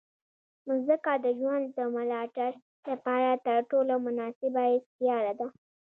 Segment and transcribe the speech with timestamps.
[0.67, 2.51] مځکه د ژوند د ملاتړ
[2.89, 4.63] لپاره تر ټولو مناسبه
[4.95, 5.47] سیاره ده.